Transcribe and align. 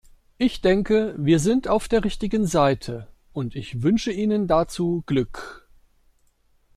Ich 0.39 0.61
denke, 0.61 1.13
wir 1.19 1.37
sind 1.37 1.67
auf 1.67 1.87
der 1.87 2.03
richtigen 2.03 2.47
Seite, 2.47 3.07
und 3.33 3.55
ich 3.55 3.83
wünsche 3.83 4.11
Ihnen 4.11 4.47
dazu 4.47 5.03
Glück. 5.05 5.69